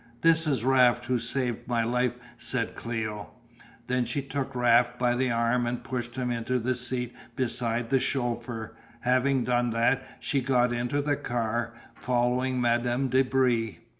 [0.21, 3.27] "This is Raft who saved my life," said Cléo.
[3.85, 7.99] Then she took Raft by the arm and pushed him into the seat beside the
[7.99, 13.77] chauffeur; having done that, she got into the car, following Madame de Brie.